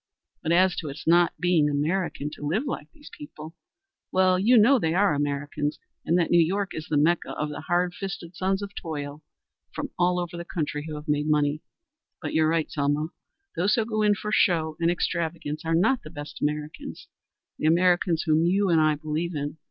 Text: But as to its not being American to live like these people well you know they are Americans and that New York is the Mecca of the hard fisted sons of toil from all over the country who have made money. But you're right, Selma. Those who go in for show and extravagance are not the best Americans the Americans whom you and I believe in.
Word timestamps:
But 0.41 0.51
as 0.51 0.75
to 0.77 0.89
its 0.89 1.05
not 1.05 1.33
being 1.39 1.69
American 1.69 2.31
to 2.31 2.41
live 2.43 2.65
like 2.65 2.91
these 2.91 3.11
people 3.15 3.53
well 4.11 4.39
you 4.39 4.57
know 4.57 4.79
they 4.79 4.95
are 4.95 5.13
Americans 5.13 5.77
and 6.03 6.17
that 6.17 6.31
New 6.31 6.43
York 6.43 6.73
is 6.73 6.87
the 6.89 6.97
Mecca 6.97 7.29
of 7.33 7.49
the 7.49 7.61
hard 7.61 7.93
fisted 7.93 8.35
sons 8.35 8.63
of 8.63 8.73
toil 8.73 9.21
from 9.71 9.91
all 9.99 10.19
over 10.19 10.37
the 10.37 10.43
country 10.43 10.87
who 10.87 10.95
have 10.95 11.07
made 11.07 11.29
money. 11.29 11.61
But 12.19 12.33
you're 12.33 12.49
right, 12.49 12.71
Selma. 12.71 13.09
Those 13.55 13.75
who 13.75 13.85
go 13.85 14.01
in 14.01 14.15
for 14.15 14.31
show 14.31 14.75
and 14.79 14.89
extravagance 14.89 15.63
are 15.65 15.75
not 15.75 16.01
the 16.01 16.09
best 16.09 16.41
Americans 16.41 17.07
the 17.59 17.67
Americans 17.67 18.23
whom 18.23 18.43
you 18.43 18.69
and 18.69 18.81
I 18.81 18.95
believe 18.95 19.35
in. 19.35 19.57